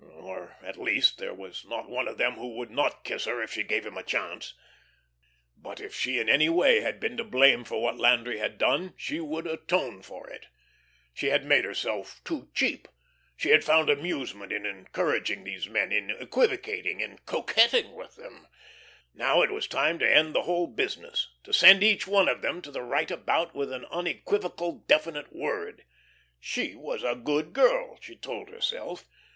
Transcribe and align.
Or, 0.13 0.57
at 0.63 0.79
least, 0.81 1.19
there 1.19 1.35
was 1.35 1.63
not 1.63 1.87
one 1.87 2.07
of 2.07 2.17
them 2.17 2.33
who 2.33 2.55
would 2.55 2.71
not 2.71 3.03
kiss 3.03 3.25
her 3.25 3.39
if 3.39 3.51
she 3.51 3.61
gave 3.61 3.85
him 3.85 3.99
a 3.99 4.01
chance. 4.01 4.55
But 5.55 5.79
if 5.79 5.93
she, 5.93 6.17
in 6.17 6.27
any 6.27 6.49
way, 6.49 6.79
had 6.79 6.99
been 6.99 7.17
to 7.17 7.23
blame 7.23 7.63
for 7.63 7.83
what 7.83 7.99
Landry 7.99 8.39
had 8.39 8.57
done, 8.57 8.95
she 8.97 9.19
would 9.19 9.45
atone 9.45 10.01
for 10.01 10.27
it. 10.27 10.47
She 11.13 11.27
had 11.27 11.45
made 11.45 11.65
herself 11.65 12.19
too 12.23 12.49
cheap, 12.55 12.87
she 13.37 13.49
had 13.49 13.63
found 13.63 13.91
amusement 13.91 14.51
in 14.51 14.65
encouraging 14.65 15.43
these 15.43 15.69
men, 15.69 15.91
in 15.91 16.09
equivocating, 16.09 16.99
in 16.99 17.19
coquetting 17.27 17.93
with 17.93 18.15
them. 18.15 18.47
Now 19.13 19.43
it 19.43 19.51
was 19.51 19.67
time 19.67 19.99
to 19.99 20.11
end 20.11 20.33
the 20.33 20.41
whole 20.45 20.65
business, 20.65 21.29
to 21.43 21.53
send 21.53 21.83
each 21.83 22.07
one 22.07 22.27
of 22.27 22.41
them 22.41 22.63
to 22.63 22.71
the 22.71 22.81
right 22.81 23.11
about 23.11 23.53
with 23.53 23.71
an 23.71 23.85
unequivocal 23.91 24.79
definite 24.87 25.31
word. 25.31 25.83
She 26.39 26.73
was 26.73 27.03
a 27.03 27.13
good 27.13 27.53
girl, 27.53 27.99
she 28.01 28.15
told 28.15 28.49
herself. 28.49 29.07